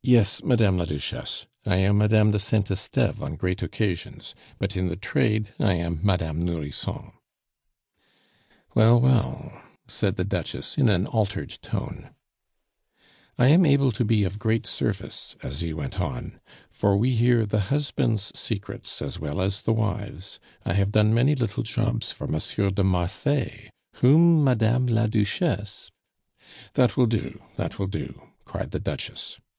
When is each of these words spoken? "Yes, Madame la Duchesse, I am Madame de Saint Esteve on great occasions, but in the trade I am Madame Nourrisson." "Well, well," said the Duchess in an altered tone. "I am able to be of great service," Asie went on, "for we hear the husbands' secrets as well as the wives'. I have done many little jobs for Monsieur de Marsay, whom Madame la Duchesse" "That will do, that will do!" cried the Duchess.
"Yes, 0.00 0.44
Madame 0.44 0.78
la 0.78 0.84
Duchesse, 0.84 1.46
I 1.66 1.78
am 1.78 1.98
Madame 1.98 2.30
de 2.30 2.38
Saint 2.38 2.70
Esteve 2.70 3.20
on 3.20 3.34
great 3.34 3.62
occasions, 3.64 4.32
but 4.58 4.76
in 4.76 4.86
the 4.86 4.96
trade 4.96 5.52
I 5.58 5.74
am 5.74 5.98
Madame 6.04 6.44
Nourrisson." 6.44 7.12
"Well, 8.76 9.00
well," 9.00 9.60
said 9.88 10.14
the 10.14 10.24
Duchess 10.24 10.78
in 10.78 10.88
an 10.88 11.08
altered 11.08 11.58
tone. 11.62 12.10
"I 13.36 13.48
am 13.48 13.66
able 13.66 13.90
to 13.90 14.04
be 14.04 14.22
of 14.22 14.38
great 14.38 14.66
service," 14.68 15.34
Asie 15.42 15.74
went 15.74 16.00
on, 16.00 16.38
"for 16.70 16.96
we 16.96 17.16
hear 17.16 17.44
the 17.44 17.62
husbands' 17.62 18.30
secrets 18.38 19.02
as 19.02 19.18
well 19.18 19.40
as 19.42 19.62
the 19.62 19.74
wives'. 19.74 20.38
I 20.64 20.74
have 20.74 20.92
done 20.92 21.12
many 21.12 21.34
little 21.34 21.64
jobs 21.64 22.12
for 22.12 22.28
Monsieur 22.28 22.70
de 22.70 22.84
Marsay, 22.84 23.68
whom 23.96 24.44
Madame 24.44 24.86
la 24.86 25.08
Duchesse" 25.08 25.90
"That 26.74 26.96
will 26.96 27.06
do, 27.06 27.42
that 27.56 27.80
will 27.80 27.88
do!" 27.88 28.30
cried 28.44 28.70
the 28.70 28.80
Duchess. 28.80 29.40